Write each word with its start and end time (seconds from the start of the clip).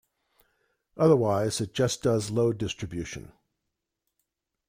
Otherwise 0.97 1.61
it 1.61 1.75
just 1.75 2.01
does 2.01 2.31
load 2.31 2.57
distribution. 2.57 3.33